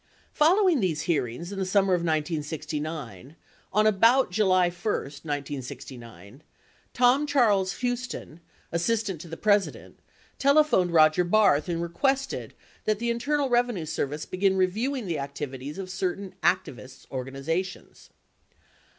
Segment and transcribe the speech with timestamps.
[0.33, 3.35] 58 Following these hearings in the summer of 1969,
[3.71, 6.41] on about July 1, 1969,
[6.91, 8.39] Tom Charles Huston,
[8.71, 9.99] Assistant to the President,
[10.39, 15.87] telephoned Roger Barth and requested that the Internal Revenue Service begin reviewing the activities of
[15.87, 18.09] certain activist organizations.